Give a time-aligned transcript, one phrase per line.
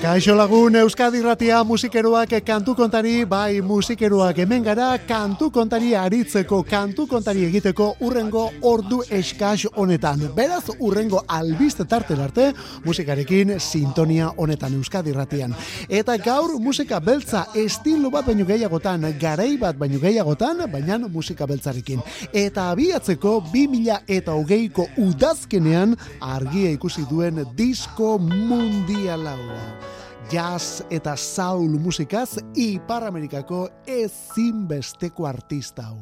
[0.00, 7.04] Kaixo lagun Euskadi Ratia musikeroak kantu kontari, bai musikeroak hemen gara kantu kontari aritzeko, kantu
[7.06, 10.22] kontari egiteko urrengo ordu eskas honetan.
[10.34, 12.46] Beraz, urrengo albiste tarten arte,
[12.86, 15.52] musikarekin sintonia honetan Euskadi Ratian.
[15.86, 22.00] Eta gaur musika beltza estilo bat baino gehiagotan, garei bat baino gehiagotan, baina musika beltzarekin.
[22.32, 29.36] Eta abiatzeko 2000 eta hogeiko udazkenean argia ikusi duen disko mundiala
[30.30, 35.98] jazz eta soul musikaz Ipar Amerikako ezinbesteko artista hau.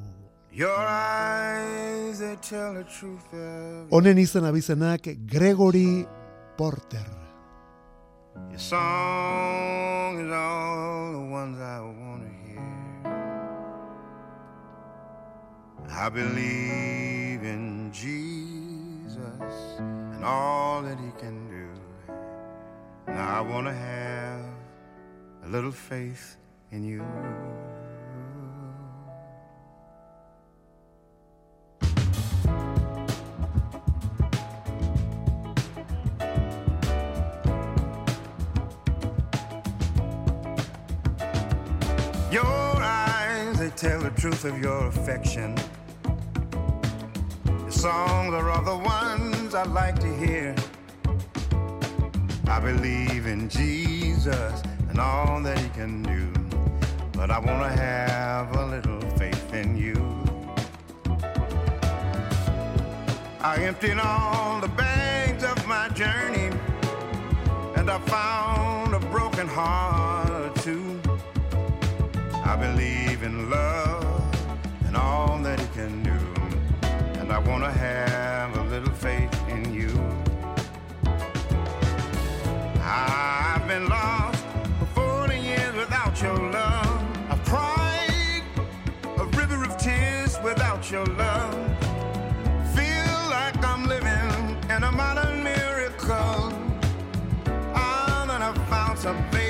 [3.90, 6.06] Honen izen abizenak Gregory
[6.58, 7.08] Porter.
[8.50, 12.62] Your song is all the ones I want to hear.
[15.90, 19.18] I believe in Jesus
[19.80, 21.47] and all that he can.
[23.08, 24.44] Now I want to have
[25.44, 26.36] a little faith
[26.70, 27.04] in you.
[42.30, 45.56] Your eyes, they tell the truth of your affection.
[47.46, 50.54] Your songs are all the ones I like to hear.
[52.48, 56.32] I believe in Jesus and all that he can do.
[57.12, 59.96] But I want to have a little faith in you.
[63.40, 66.50] I emptied all the bags of my journey
[67.76, 71.00] and I found a broken heart two.
[72.32, 74.50] I believe in love
[74.86, 76.18] and all that he can do.
[77.20, 79.37] And I want to have a little faith
[99.08, 99.47] something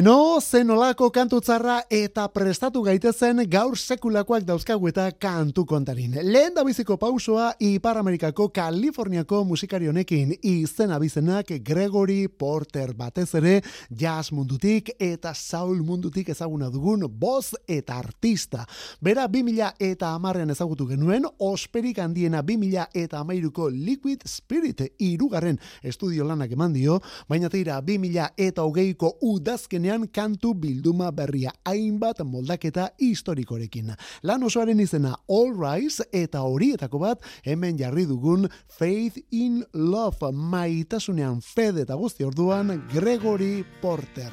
[0.00, 6.14] Bueno, zenolako kantutzarra eta prestatu gaitezen gaur sekulakoak dauzkagu eta kantu kontarin.
[6.24, 13.52] Lehen da biziko pausoa Ipar Amerikako Kaliforniako musikari honekin izen abizenak Gregory Porter batez ere
[13.90, 18.64] jazz mundutik eta soul mundutik ezaguna dugun boz eta artista.
[19.04, 26.24] Bera 2000 eta amarrean ezagutu genuen, osperik handiena 2000 eta amairuko Liquid Spirit irugarren estudio
[26.24, 32.90] lanak eman dio, baina tira 2000 eta hogeiko udaz azkenean kantu bilduma berria hainbat moldaketa
[33.00, 33.94] historikorekin.
[34.22, 41.40] Lan osoaren izena All Rise eta horietako bat hemen jarri dugun Faith in Love maitasunean
[41.40, 44.32] fede eta guzti orduan Gregory Porter.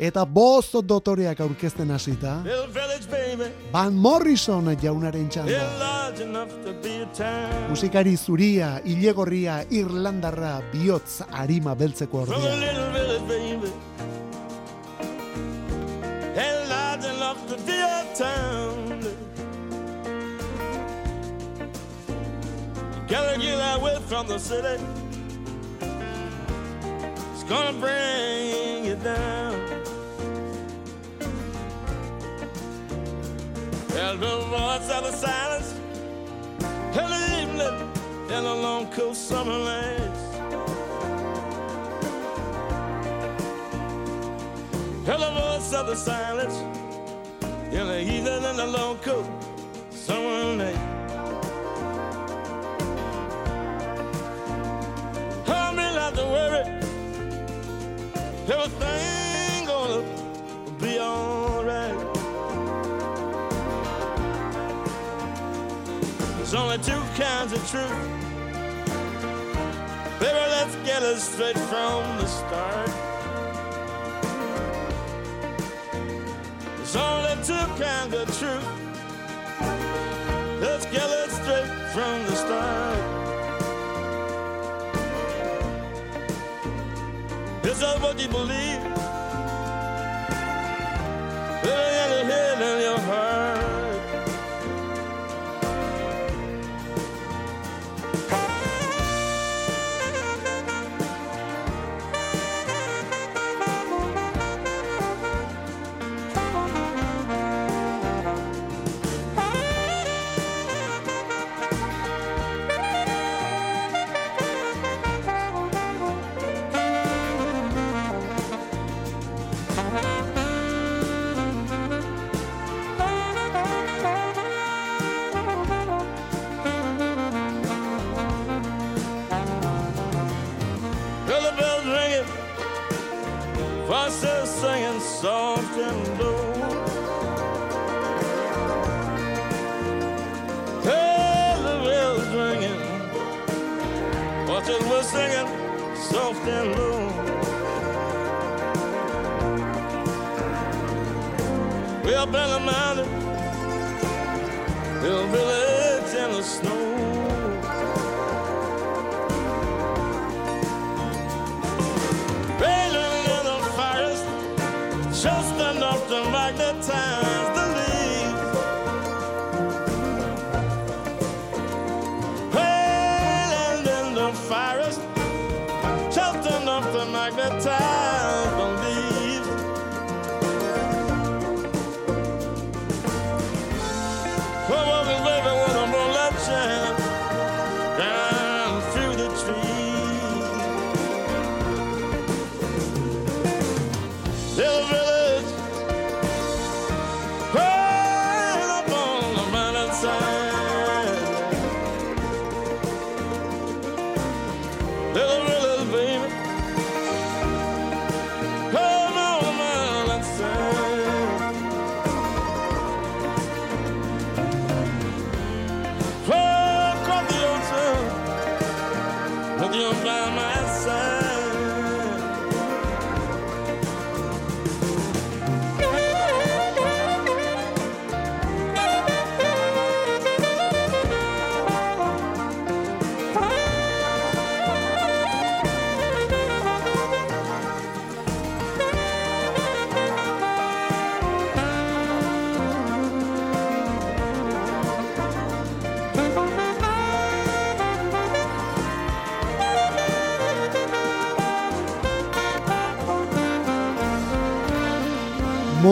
[0.00, 2.38] Eta bost dotoreak aurkezten hasita.
[3.72, 5.60] Van Morrison jaunaren txanda.
[7.68, 13.89] Musikari zuria, ilegorria, irlandarra, bihotz, arima beltzeko ordea.
[23.10, 24.82] Gotta get that away from the city.
[27.32, 29.52] It's gonna bring you down.
[33.88, 35.74] There's the voice of the silence.
[36.92, 37.04] The
[37.42, 37.90] evening
[38.36, 40.22] in the long cool summer nights.
[45.06, 46.79] Hear the voice of the silence
[47.72, 49.24] in the evening in the long cool
[49.90, 50.74] summer night.
[55.46, 56.64] Help me not to worry.
[58.48, 60.02] Everything gonna
[60.80, 61.96] be alright.
[66.36, 68.20] There's only two kinds of truth.
[70.18, 73.19] Baby, let's get it straight from the start.
[77.42, 78.66] Two kinds of truth.
[80.60, 82.98] Let's get it straight from the start.
[87.64, 88.89] Is that what you believe?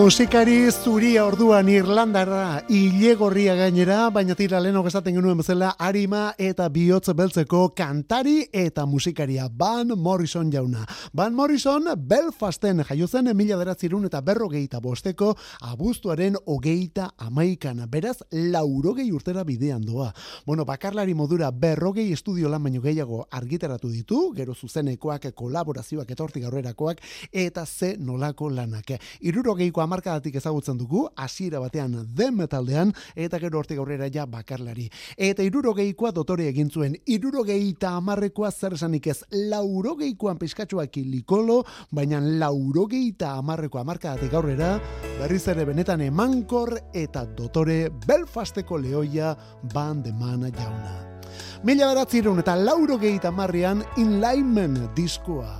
[0.08, 7.12] Musikari zuria orduan Irlandarra ilegorria gainera, baina tira leno esaten genuen bezala arima eta bihotz
[7.12, 10.86] beltzeko kantari eta musikaria Van Morrison jauna.
[11.12, 17.84] Van Morrison Belfasten jaio zen mila beratzirun eta berrogeita bosteko abuztuaren hogeita amaikan.
[17.90, 20.14] Beraz, laurogei urtera bidean doa.
[20.46, 27.04] Bueno, bakarlari modura berrogei estudio lan baino gehiago argitaratu ditu, gero zuzenekoak, kolaborazioak etortik aurrerakoak,
[27.30, 28.96] eta ze nolako lanak.
[29.20, 34.88] Irurogeiko amarkadatik ezagutzen dugu, hasiera batean den metaldean, eta gero hortik aurrera ja bakarlari.
[35.16, 43.34] Eta irurogeikoa dotore egin zuen, irurogeita amarrekoa zer esanik ez, laurogeikoan pizkatxoak likolo, baina laurogeita
[43.38, 44.78] amarreko amarkadatik aurrera,
[45.18, 49.34] berriz ere benetan emankor eta dotore Belfasteko lehoia
[49.74, 50.94] ban demana jauna.
[51.64, 55.58] Mila beratzireun eta laurogeita marrean Inlinemen diskoa.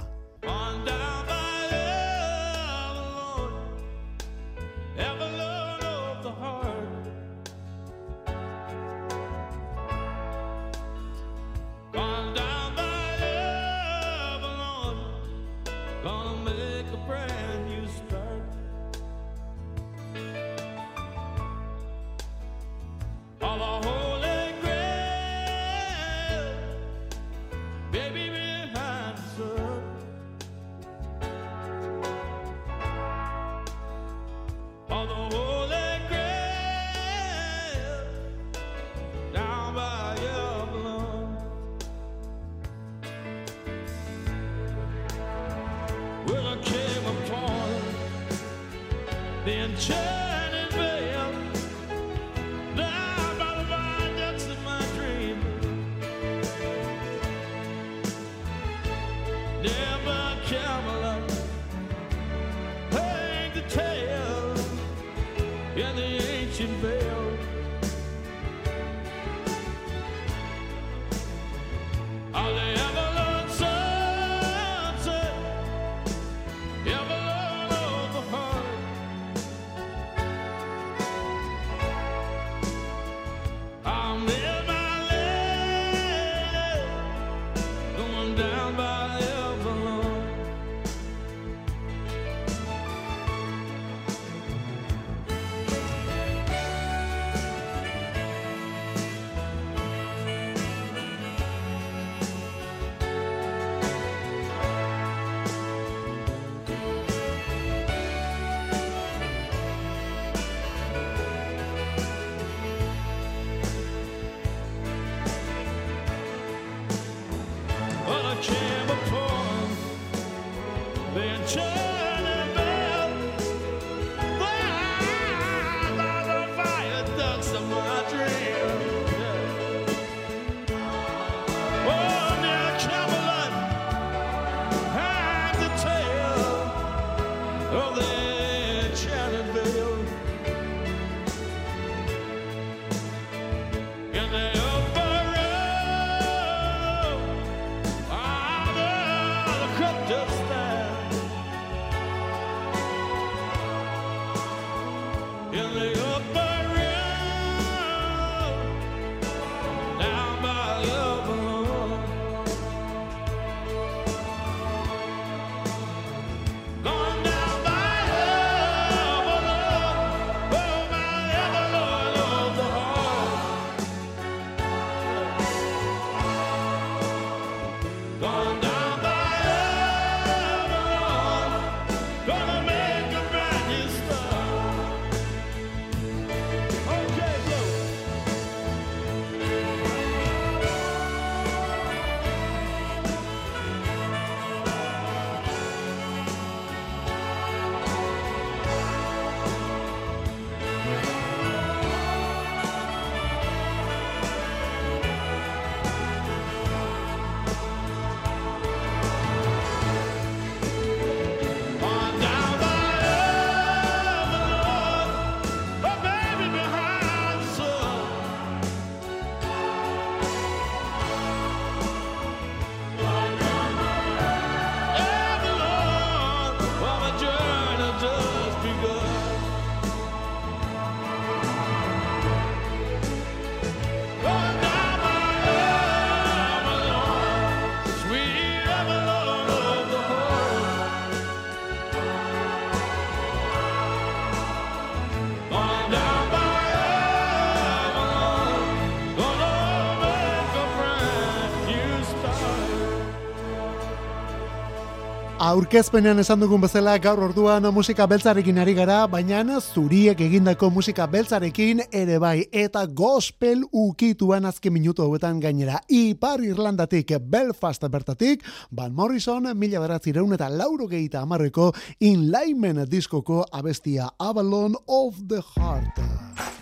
[255.49, 261.81] Aurkezpenean esan dugun bezala gaur orduan musika beltzarekin ari gara, baina zuriek egindako musika beltzarekin
[261.91, 265.81] ere bai eta gospel ukituan azken minutu hauetan gainera.
[265.89, 274.13] Ipar Irlandatik, Belfast bertatik, Van Morrison mila beratzireun eta lauro gehita amarreko inlaimen diskoko abestia
[274.19, 276.58] Avalon of the Heart.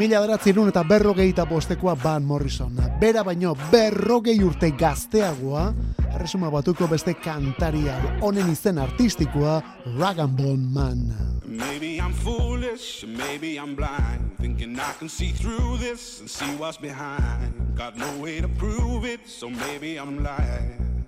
[0.00, 2.72] Mila beratzerun eta berrogeita bostekoa Van Morrison.
[3.02, 5.66] Bera baino berrogei urte gazteagoa,
[6.14, 9.58] erresuma batuko beste kantaria honen izen artistikoa
[9.98, 11.02] Rag Bone Man.
[11.44, 16.78] Maybe I'm foolish, maybe I'm blind, thinking I can see through this and see what's
[16.78, 17.76] behind.
[17.76, 21.04] Got no way to prove it, so maybe I'm lying.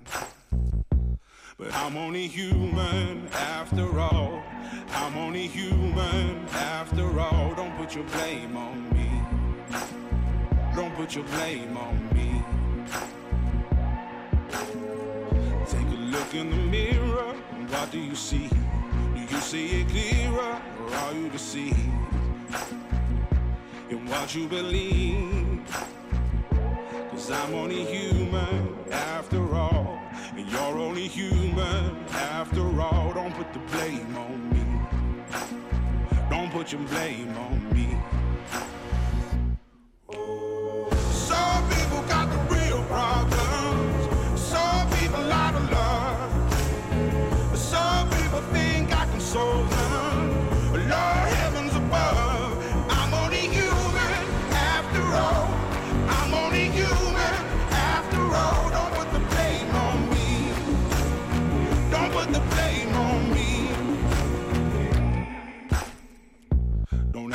[1.57, 4.43] But I'm only human after all.
[4.93, 7.53] I'm only human after all.
[7.55, 9.09] Don't put your blame on me.
[10.73, 12.41] Don't put your blame on me.
[15.67, 17.33] Take a look in the mirror.
[17.67, 18.47] What do you see?
[18.47, 21.77] Do you see it clearer or are you deceived
[23.89, 25.59] in what you believe?
[27.11, 29.99] Cause I'm only human after all.
[30.37, 33.11] And you're only human after all.
[33.13, 34.52] Don't put the blame on me.
[36.63, 38.02] Put your blame on me.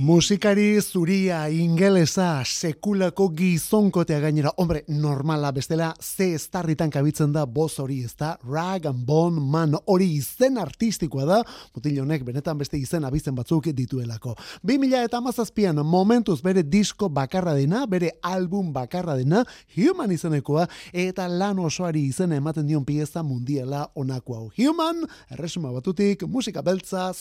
[0.00, 4.50] Musikari zuria ingelesa sekulako gizonkotea gainera.
[4.56, 8.36] Hombre, normala bestela ze estarritan kabitzen da boz hori ez da.
[8.44, 11.38] Rag and Bone Man hori izen artistikoa da.
[11.74, 14.34] Mutil honek benetan beste izen abizen batzuk dituelako.
[14.68, 19.46] 2000 eta mazazpian momentuz bere disko bakarra dena, bere album bakarra dena,
[19.78, 24.46] Human izenekoa, eta lan osoari izena ematen dion pieza mundiala onako hau.
[24.58, 27.14] Human, erresuma batutik, musika beltza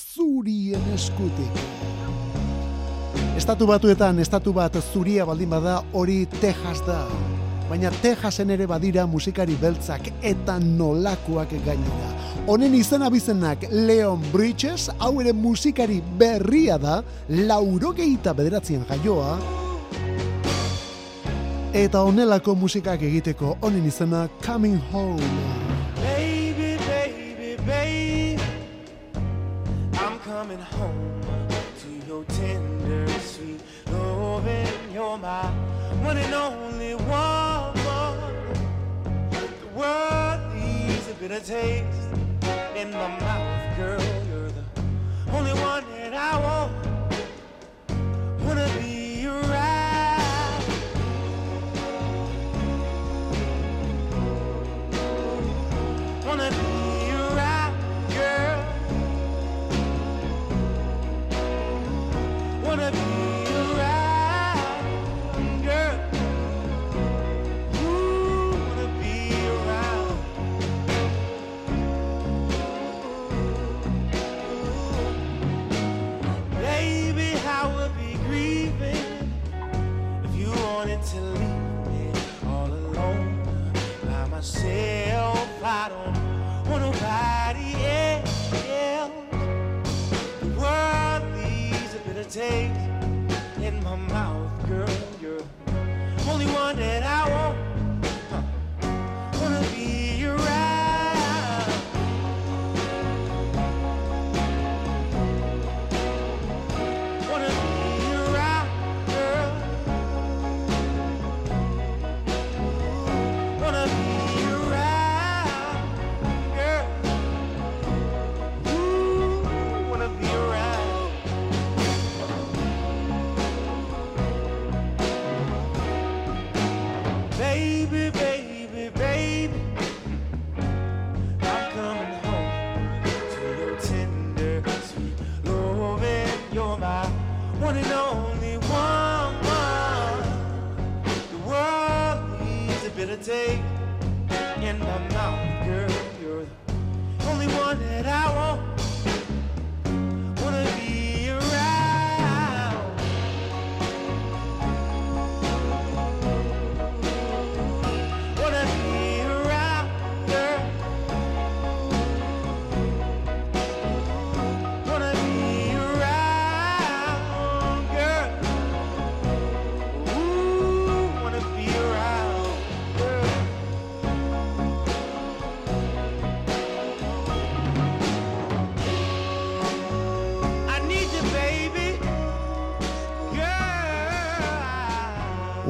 [0.57, 1.53] zurien eskutik.
[3.37, 7.05] Estatu batuetan, estatu bat zuria baldin bada, hori Texas da.
[7.69, 12.09] Baina Texasen ere badira musikari beltzak eta nolakoak gainera.
[12.47, 19.37] Honen izan abizenak Leon Bridges, hau ere musikari berria da, laurogeita bederatzien jaioa,
[21.73, 25.66] eta honelako musikak egiteko honen izena Coming Home.
[30.47, 31.21] Coming home
[31.77, 33.59] to your tender, sweet
[33.91, 34.93] loving.
[34.93, 35.43] You're my
[36.05, 37.73] one and only woman.
[39.31, 42.13] The world needs a bitter taste
[42.77, 44.01] in my mouth, girl.
[44.29, 44.63] You're the
[45.33, 46.86] only one that I want.
[92.39, 94.87] In my mouth, girl.
[95.19, 95.41] You're
[96.29, 97.66] only one that I want.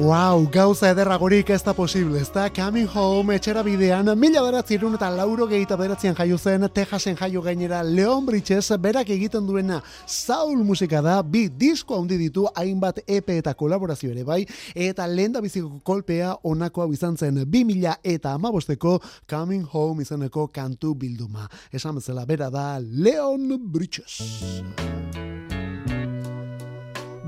[0.08, 2.46] Wow, gauza ederragorik ez da posible, ez da?
[2.48, 7.82] Coming Home, etxera bidean, mila beratzerun eta lauro gehieta beratzean jaio zen, Texasen jaio gainera
[7.84, 13.52] Leon Bridges, berak egiten duena Saul musika da, bi disko handi ditu, hainbat EP eta
[13.52, 18.94] kolaborazio ere bai, eta lehen da biziko kolpea onako hau izan zen 2000 eta amabosteko
[19.28, 21.50] Coming Home izeneko kantu bilduma.
[21.70, 24.22] Esan bezala, bera da Leon Bridges.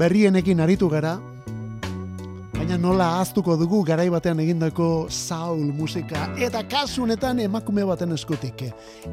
[0.01, 1.19] Berrienekin aritu gara,
[2.61, 8.67] baina nola ahaztuko dugu garai batean egindako soul musika eta kasu honetan emakume baten eskutik.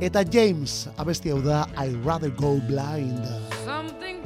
[0.03, 3.23] Eta James abesti hau da I rather go blind.
[3.63, 4.19] Something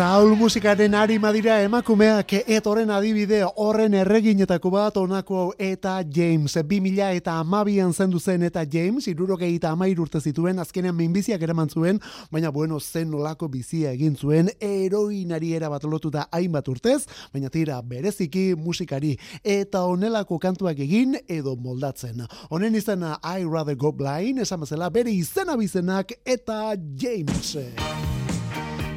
[0.00, 6.54] Zaul musikaren arima dira emakumeak etoren adibide horren erreginetako bat onako hau eta James.
[6.56, 11.68] 2000 eta amabian zendu zen eta James irurogei eta amair urte zituen azkenean minbiziak eraman
[11.68, 12.00] zuen,
[12.32, 17.02] baina bueno zen nolako bizia egin zuen eroinari erabat lotuta hainbat urtez,
[17.34, 22.24] baina tira bereziki musikari eta onelako kantuak egin edo moldatzen.
[22.48, 27.58] Honen izena I Rather Go Blind, esan bezala bere izena bizenak eta James.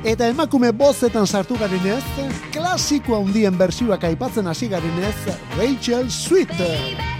[0.03, 2.03] Eta emakume bozetan sartu garen ez,
[2.51, 5.17] klasikoa undien bersioak aipatzen hasi garen ez,
[5.55, 6.51] Rachel Sweet.
[6.51, 7.12] Rachel Sweet.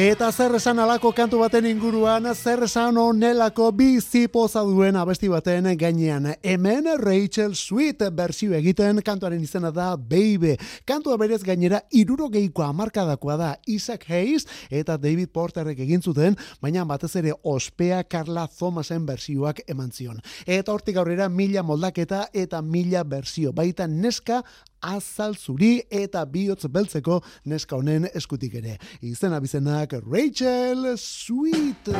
[0.00, 6.30] Eta zer esan alako kantu baten inguruan, zer esan onelako bizipoza duen abesti baten gainean.
[6.40, 10.54] Hemen Rachel Sweet bersio egiten kantuaren izena da Baby.
[10.88, 17.12] Kantua berez gainera irurogeikoa amarkadakoa da Isaac Hayes eta David Porterrek egin zuten, baina batez
[17.20, 20.24] ere ospea Carla Thomasen bersioak eman zion.
[20.46, 23.52] Eta hortik aurrera mila moldaketa eta mila bersio.
[23.52, 24.40] Baita neska
[24.80, 28.78] azal zuri eta bihotz beltzeko neska honen eskutik ere.
[29.02, 31.92] Izena bizenak Rachel Sweet.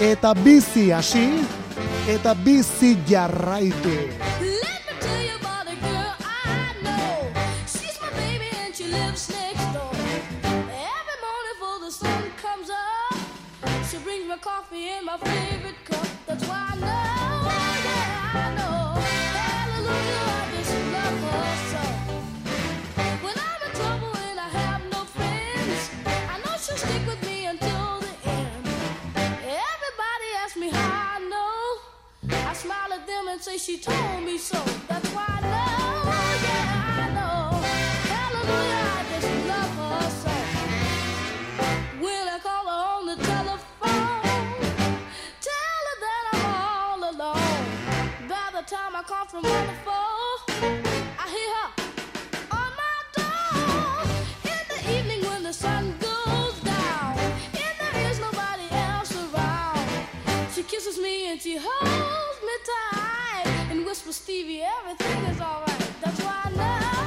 [0.00, 1.26] Eta bizi hasi,
[2.08, 3.96] eta bizi jarraitu.
[13.90, 16.06] She brings me coffee in my favorite cup.
[16.26, 17.09] That's why I know,
[32.60, 34.62] smile at them and say she told me so.
[34.86, 36.12] That's why I know,
[36.46, 37.40] yeah, I know.
[38.14, 40.34] Hallelujah, I just love her so.
[42.04, 44.60] When I call her on the telephone,
[45.48, 47.64] tell her that I'm all alone.
[48.28, 49.42] By the time I come from
[49.86, 50.38] phone,
[51.18, 51.68] I hear her
[52.60, 54.04] on my door.
[54.52, 57.16] In the evening when the sun goes down,
[57.64, 59.88] and there is nobody else around.
[60.54, 62.09] She kisses me and she holds
[64.30, 65.90] Stevie, everything is alright.
[66.00, 66.99] That's why I know,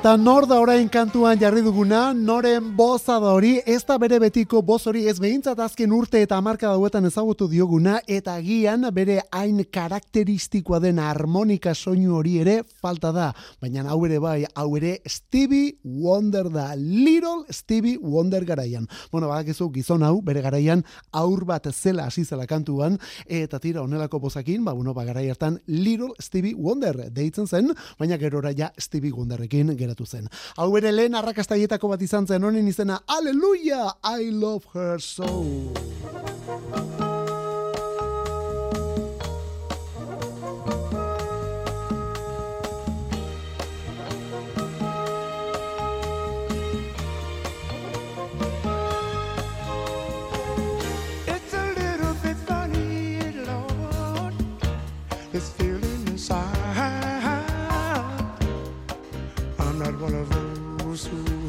[0.00, 4.62] Eta nor da orain kantuan jarri duguna, noren boza da hori, ez da bere betiko
[4.64, 9.58] boz hori, ez behintzat azken urte eta marka dauetan ezagutu dioguna, eta agian bere hain
[9.68, 13.26] karakteristikoa den harmonika soinu hori ere falta da.
[13.60, 18.88] Baina hau ere bai, hau ere Stevie Wonder da, Little Stevie Wonder garaian.
[19.12, 20.80] Bueno, badakizu gizon hau, bere garaian
[21.12, 22.96] aur bat zela hasi zela kantuan,
[23.28, 28.16] eta tira honelako bozakin, ba, bueno, ba, garai hartan Little Stevie Wonder deitzen zen, baina
[28.16, 30.28] gerora ja Stevie Wonderrekin geratu zen.
[30.56, 35.30] Hau ere lehen arrakastaietako bat izan zen honen izena, Aleluya, I love her so.
[55.32, 55.69] It's
[60.00, 60.24] gonna
[60.82, 61.39] roll soon.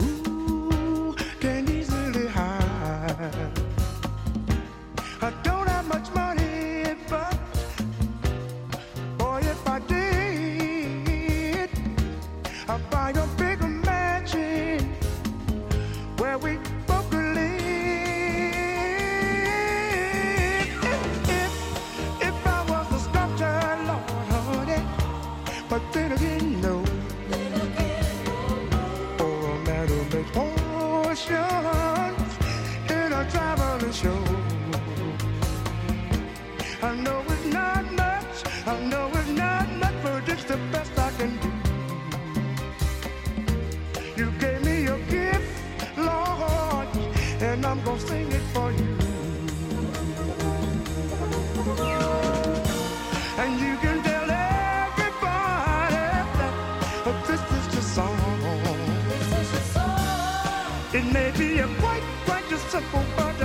[61.02, 63.36] It may be a quite, quite a simple, but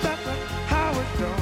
[0.00, 0.22] that's
[0.70, 1.34] how it's done.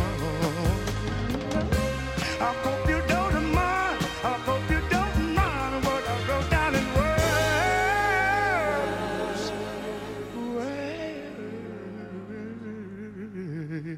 [2.40, 4.00] I hope you don't mind.
[4.24, 6.06] I hope you don't mind I
[6.50, 7.12] down words.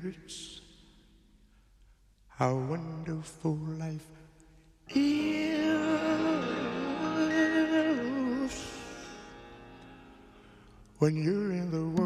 [0.03, 0.61] Words.
[2.31, 4.11] How wonderful life
[4.89, 5.54] is.
[11.05, 12.04] when you're in the world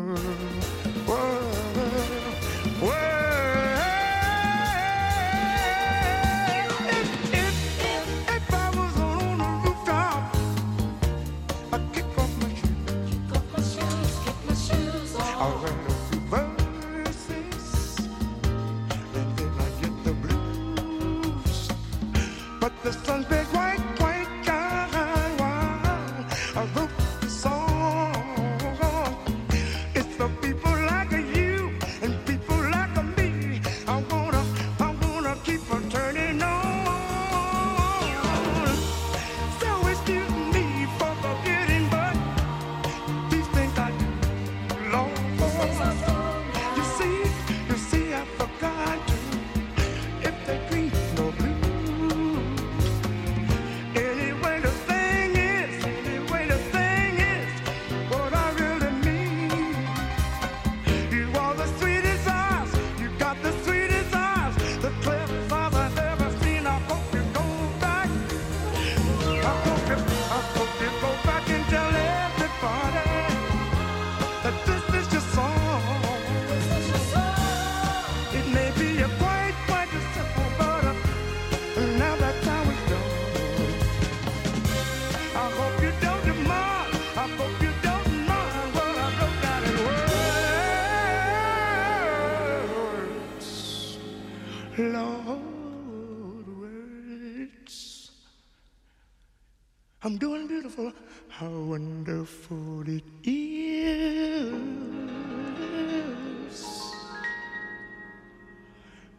[100.78, 100.92] wonderful,
[101.28, 104.52] how wonderful it is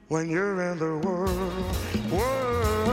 [0.08, 1.76] when you're in the world,
[2.12, 2.89] world.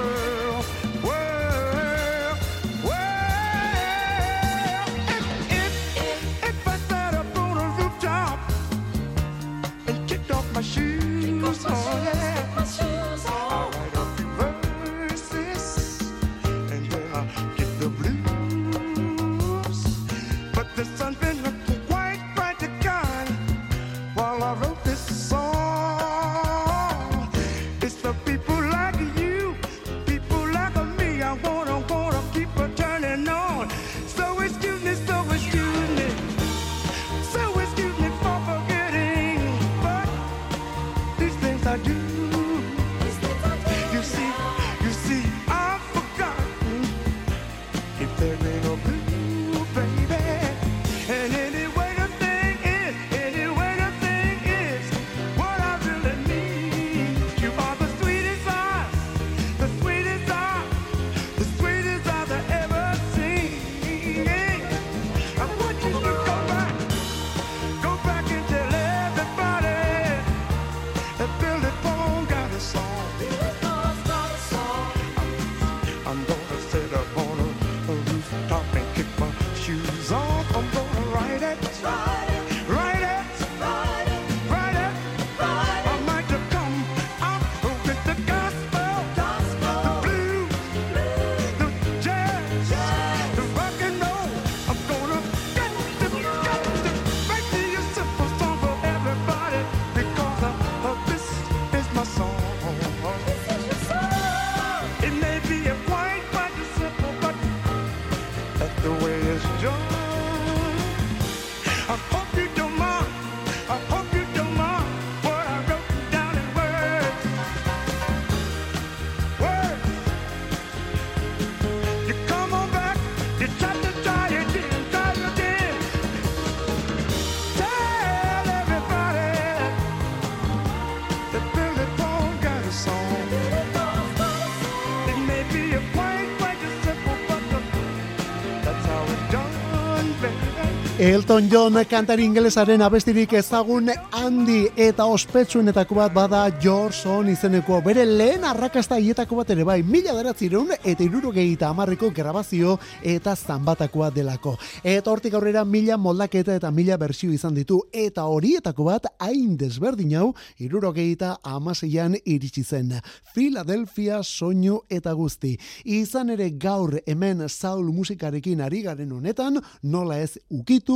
[141.06, 148.42] Elton John kantari inglesaren abestirik ezagun handi eta ospetsuenetako bat bada Johnson izeneko bere lehen
[148.42, 152.72] arrakasta hietako bat ere bai mila deratzireun eta irurogeita amarreko grabazio
[153.06, 154.56] eta zanbatakoa delako.
[154.82, 160.16] Eta hortik aurrera mila moldaketa eta mila bersio izan ditu eta horietako bat hain desberdin
[160.18, 162.96] hau irurogeita amaseian iritsi zen.
[163.32, 165.54] Philadelphia soinu eta guzti.
[165.84, 170.95] Izan ere gaur hemen saul musikarekin ari garen honetan nola ez ukitu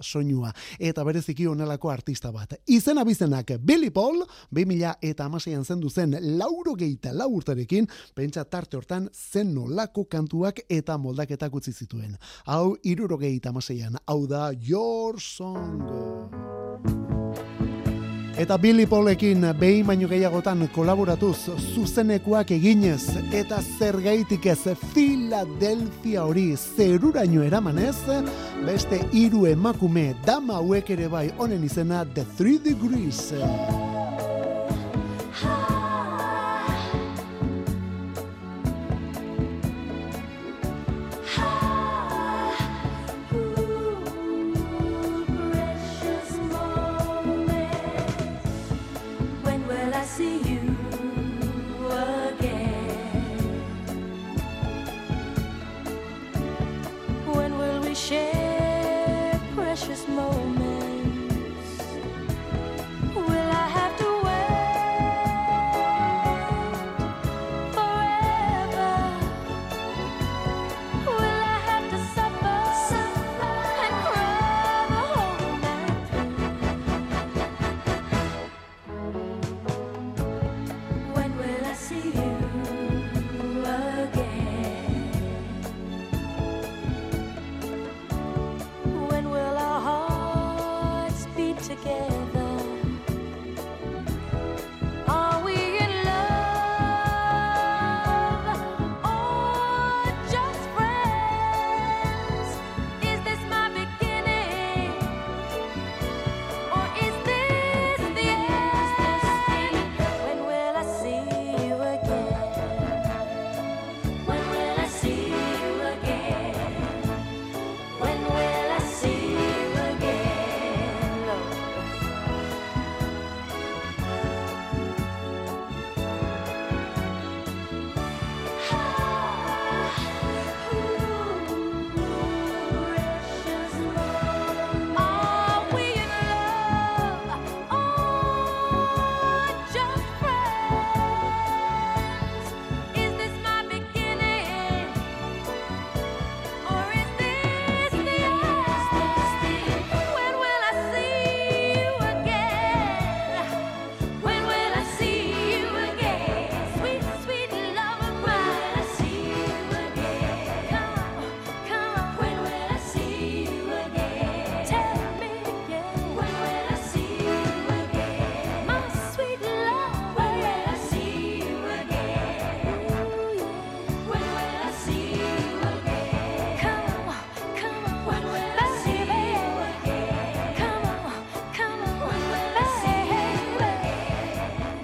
[0.00, 0.52] soinua.
[0.78, 2.54] Eta bereziki onelako artista bat.
[2.66, 9.10] Izen abizenak Billy Paul, 2000 eta amaseian zendu zen lauro geita laurtarekin, pentsa tarte hortan
[9.12, 12.16] zen nolako kantuak eta moldaketak utzi zituen.
[12.46, 16.99] Hau, iruro geita amaseian, hau da Your Song.
[18.40, 23.02] Eta Billy Paulekin behin baino gehiagotan kolaboratuz zuzenekoak eginez
[23.36, 27.98] eta zergaitik ez Philadelphia hori zeruraino eramanez
[28.64, 33.34] beste hiru emakume dama hauek ere bai honen izena The Three Degrees.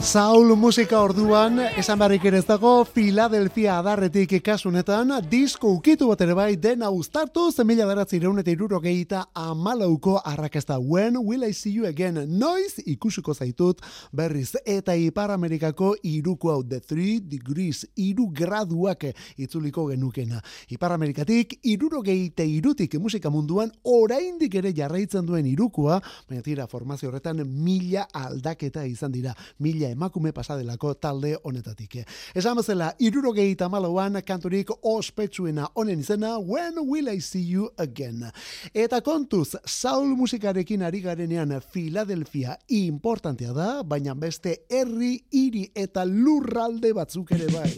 [0.06, 6.36] Saul musika orduan, esan barrik ere ez dago, Philadelphia adarretik kasunetan, disko ukitu bat ere
[6.38, 10.76] bai, dena uztartu, zemila daratzi reun eta iruro gehita amalauko arrakasta.
[10.78, 12.20] When will I see you again?
[12.38, 13.82] Noiz ikusiko zaitut
[14.12, 14.52] berriz.
[14.62, 20.38] Eta Ipar Amerikako iruko hau, the three degrees, iru graduak itzuliko genukena.
[20.70, 25.98] Ipar Amerikatik, iruro gehite irutik musika munduan, oraindik ere jarraitzen duen irukoa,
[26.30, 31.98] baina tira formazio horretan mila aldaketa izan dira, mila emakume pasadelako talde honetatik.
[32.36, 38.28] Esan bezala, irurogeita malauan kanturik ospetsuena honen izena When Will I See You Again.
[38.74, 46.92] Eta kontuz, Saul musikarekin ari garenean Philadelphia importantea da, baina beste herri, hiri eta lurralde
[46.94, 47.70] batzuk ere bai.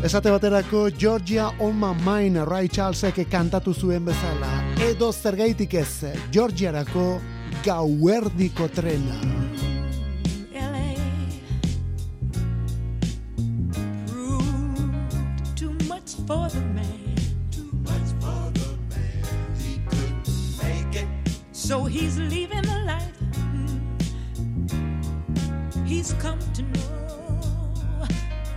[0.00, 4.48] Esate baterako Georgia on my mind Ray Charlesek kantatu zuen bezala.
[4.80, 7.20] Edo zergaitik ez, Georgiarako
[7.64, 9.49] gauerdiko trena.
[16.30, 17.16] For the man.
[17.50, 19.24] Too much for the man.
[19.58, 20.28] He couldn't
[20.62, 21.08] make it.
[21.50, 23.18] So he's leaving the life
[23.52, 23.80] mm.
[25.84, 28.06] he's come to know.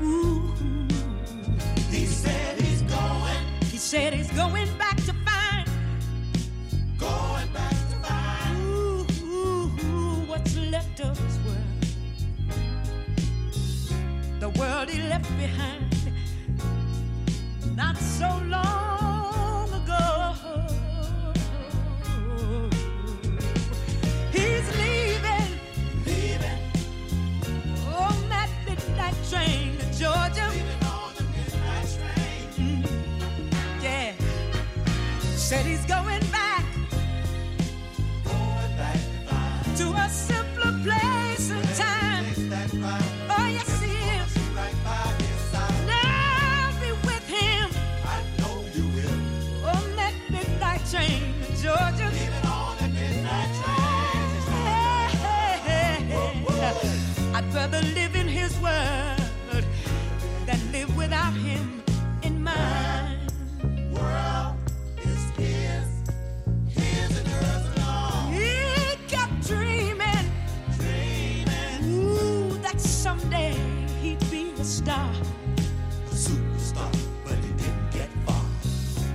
[0.04, 0.54] Ooh.
[1.90, 3.44] He said he's going.
[3.72, 5.68] He said he's going back to find.
[7.00, 8.56] Going back to find.
[8.60, 11.82] Ooh, ooh, ooh, what's left of his world.
[14.40, 15.93] The world he left behind
[17.84, 20.04] not so long ago.
[24.32, 25.50] He's leaving,
[28.04, 30.50] on that midnight train to Georgia.
[32.56, 32.84] Mm-hmm.
[33.84, 34.14] Yeah,
[35.48, 36.66] said he's going back,
[38.24, 39.00] going back
[39.76, 40.53] to, to a simple.
[57.36, 59.66] I'd rather live in his world
[60.46, 61.82] than live without him
[62.22, 63.28] in mine.
[63.92, 64.56] World
[65.00, 65.88] is His,
[66.70, 68.34] His and hers alone.
[68.34, 70.28] He kept dreaming,
[71.86, 73.56] ooh, that someday
[74.00, 75.12] he'd be a star.
[76.12, 76.92] A superstar.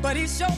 [0.03, 0.49] But he sure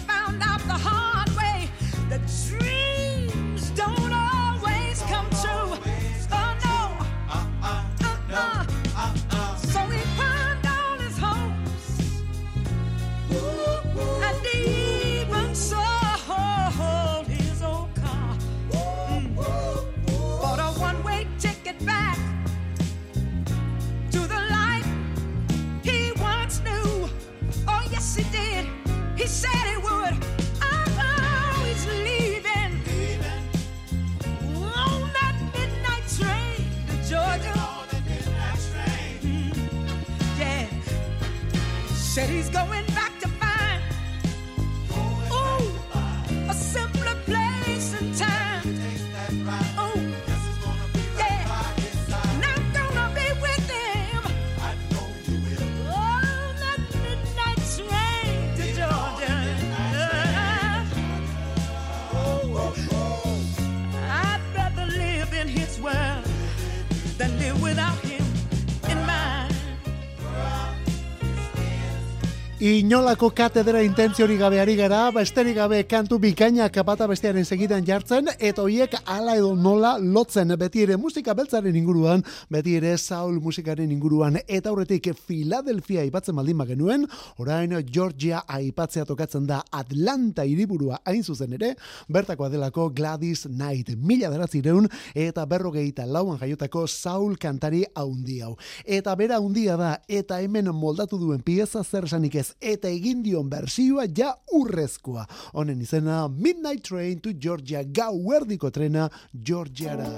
[72.71, 78.63] Inolako katedra intentziorik gabe ari gara, besterik gabe kantu bikainak bata bestearen segidan jartzen, eta
[78.63, 84.39] hoiek hala edo nola lotzen beti ere musika beltzaren inguruan, beti ere Saul musikaren inguruan,
[84.47, 87.09] eta aurretik Philadelphia aipatzen baldin genuen,
[87.39, 91.75] orain Georgia aipatzea tokatzen da Atlanta hiriburua hain zuzen ere,
[92.09, 98.55] bertakoa delako Gladys Knight, mila deratzireun, eta berrogeita lauan jaiotako Saul kantari haundi hau.
[98.87, 103.49] Eta bera handia da, eta hemen moldatu duen pieza zer esanik ez, eta egin dion
[103.51, 105.27] bersioa ja urrezkoa.
[105.55, 110.09] Honen izena Midnight Train to Georgia, gauerdiko trena Georgiara.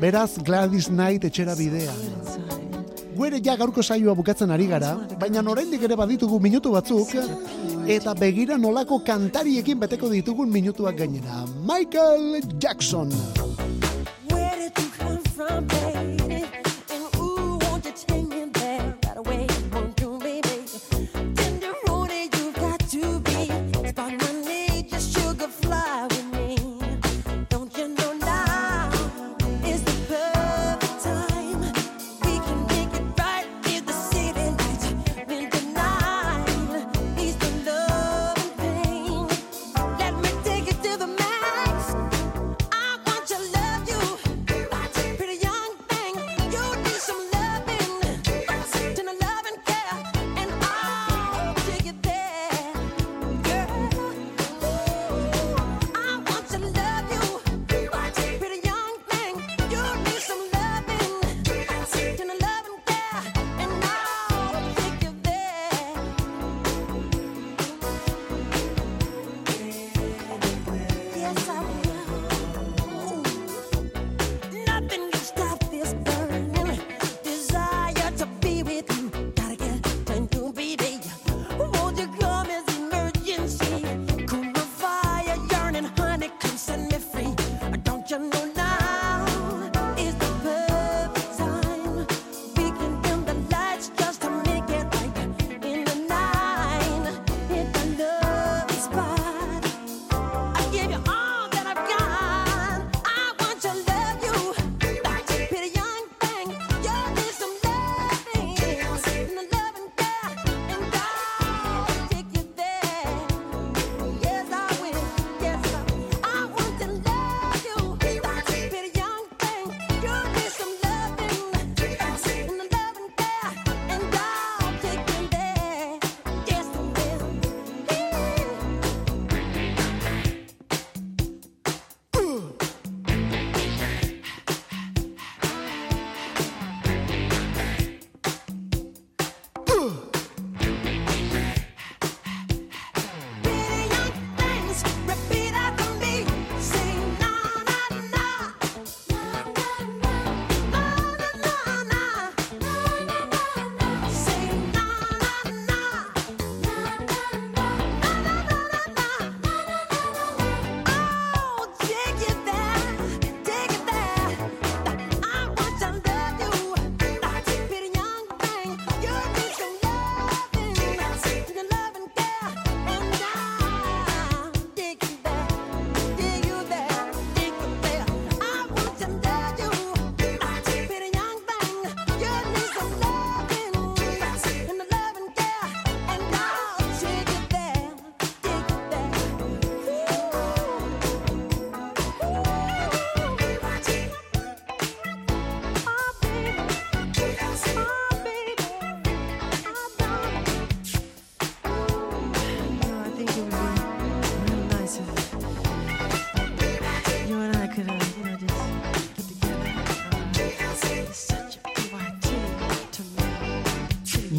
[0.00, 1.92] Beraz Gladys Knight etxera bidea.
[3.14, 7.12] Guere ja gaurko saioa bukatzen ari gara, baina oraindik ere baditugu minutu batzuk,
[7.86, 11.44] eta begira nolako kantariekin beteko ditugun minutuak gainera.
[11.62, 13.14] Michael Jackson.
[14.30, 15.68] Where did you come from,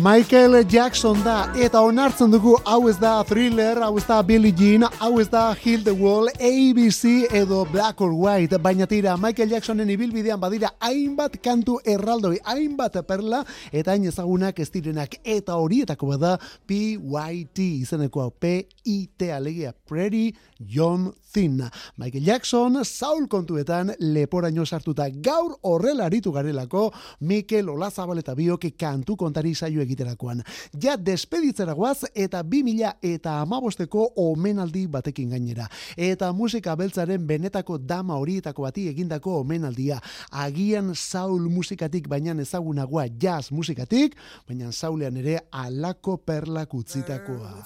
[0.06, 4.84] Michael Jackson da, eta onartzen dugu hau ez da Thriller, hau ez da Billie Jean,
[5.00, 9.90] hau ez da Hill the Wall, ABC edo Black or White, baina tira Michael Jacksonen
[9.90, 13.42] ibilbidean badira hainbat kantu erraldoi, hainbat perla,
[13.74, 16.36] eta hain ezagunak ez direnak, eta horietako bada
[16.70, 21.70] PYT izeneko P-I-T alegia, Pretty John Thin.
[21.98, 29.18] Michael Jackson, Saul kontuetan leporaino sartuta gaur horrela aritu garelako Mikel Olazabal eta biok kantu
[29.20, 30.40] kontari saio egiterakoan.
[30.82, 35.68] Ja despeditzera guaz eta 2000 eta amabosteko omenaldi batekin gainera.
[35.98, 40.00] Eta musika beltzaren benetako dama horietako bati egindako omenaldia.
[40.32, 44.16] Agian Saul musikatik baina ezagunagoa jazz musikatik,
[44.48, 47.58] baina Saulean ere alako perlak utzitakoa.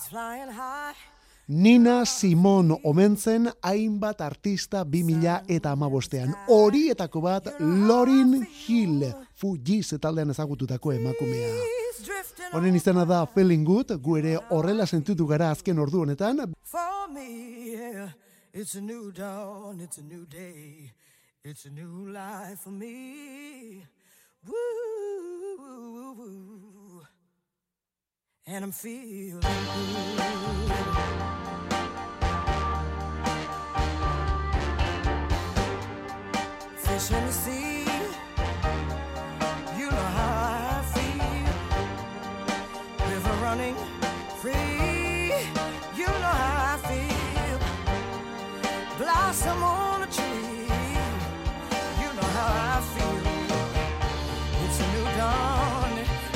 [1.50, 6.36] Nina Simon omentzen hainbat artista 2000 eta amabostean.
[6.48, 11.50] Horietako bat Lorin Hill, Fujiz taldean ezagututako emakumea.
[12.54, 16.54] Honen izena da Feeling Good, gu ere horrela sentitu gara azken ordu honetan,
[18.54, 20.92] it's a new dawn, it's a new day,
[21.44, 23.86] it's a new life for me.
[24.46, 26.50] Woo, woo, woo.
[28.52, 31.39] and I'm feeling good.
[37.10, 37.86] Sea,
[39.78, 40.34] you know how
[40.70, 41.54] I feel.
[43.10, 43.76] River running
[44.40, 45.34] free,
[45.96, 47.58] you know how I feel.
[49.00, 50.70] Blossom on a tree,
[52.02, 53.24] you know how I feel.
[54.66, 55.92] It's a new dawn,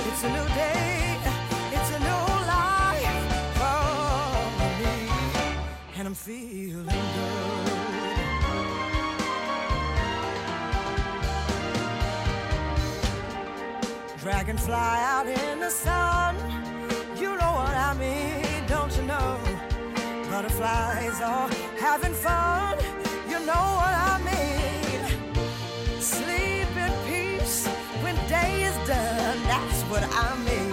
[0.07, 1.19] it's a new day,
[1.71, 3.21] it's a new life
[3.59, 3.81] for
[4.81, 4.95] me,
[5.97, 7.62] and I'm feeling good.
[14.53, 16.35] Dragonfly out in the sun,
[17.17, 19.39] you know what I mean, don't you know?
[20.29, 21.49] Butterflies are
[21.79, 22.77] having fun,
[23.27, 25.99] you know what I mean.
[25.99, 27.65] Sleep in peace
[28.03, 30.72] when day is done, that's what I mean.